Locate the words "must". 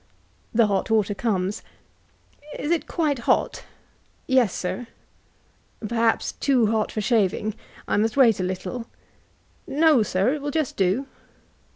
7.97-8.17